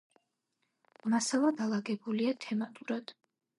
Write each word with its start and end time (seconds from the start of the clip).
მასალა 1.15 1.53
დალაგებულია 1.61 2.35
თემატურად. 2.49 3.17